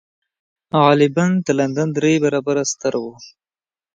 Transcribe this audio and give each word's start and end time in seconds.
غالباً 0.83 1.27
د 1.45 1.47
لندن 1.59 1.89
درې 1.97 2.13
برابره 2.23 2.63
ستر 2.71 2.93
و. 3.03 3.05